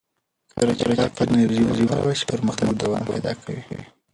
[0.57, 0.83] کله چې
[1.15, 3.61] پاکه انرژي وکارول شي، پرمختګ دوام پیدا کوي.